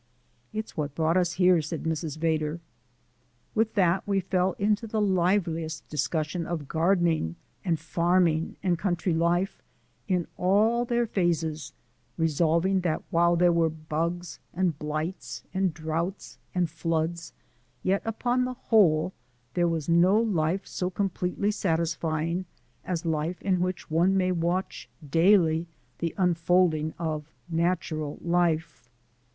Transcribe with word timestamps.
"It's 0.51 0.75
what 0.75 0.95
brought 0.95 1.15
us 1.15 1.33
here," 1.33 1.61
said 1.61 1.83
Mrs. 1.83 2.17
Vedder. 2.17 2.59
With 3.53 3.75
that 3.75 4.01
we 4.07 4.19
fell 4.19 4.53
into 4.57 4.87
the 4.87 4.99
liveliest 4.99 5.87
discussion 5.89 6.47
of 6.47 6.67
gardening 6.67 7.35
and 7.63 7.79
farming 7.79 8.55
and 8.63 8.79
country 8.79 9.13
life 9.13 9.61
in 10.07 10.25
all 10.37 10.85
their 10.85 11.05
phases, 11.05 11.73
resolving 12.17 12.79
that 12.79 13.03
while 13.11 13.35
there 13.35 13.51
were 13.53 13.69
bugs 13.69 14.39
and 14.55 14.79
blights, 14.79 15.43
and 15.53 15.71
droughts 15.71 16.39
and 16.55 16.67
floods, 16.67 17.31
yet 17.83 18.01
upon 18.03 18.43
the 18.43 18.55
whole 18.55 19.13
there 19.53 19.67
was 19.67 19.87
no 19.87 20.19
life 20.19 20.65
so 20.65 20.89
completely 20.89 21.51
satisfying 21.51 22.45
as 22.83 23.05
life 23.05 23.39
in 23.43 23.59
which 23.59 23.91
one 23.91 24.17
may 24.17 24.31
watch 24.31 24.89
daily 25.07 25.67
the 25.99 26.15
unfolding 26.17 26.91
of 26.97 27.35
natural 27.51 28.17
life. 28.23 28.89